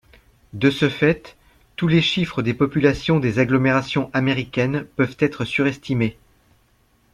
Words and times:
De 0.53 0.71
ce 0.71 0.89
fait 0.89 1.37
tous 1.75 1.87
les 1.87 2.01
chiffres 2.01 2.41
des 2.41 2.55
populations 2.55 3.19
des 3.19 3.37
agglomérations 3.37 4.09
américaines 4.15 4.85
peuvent 4.95 5.15
être 5.19 5.45
surestimés. 5.45 6.17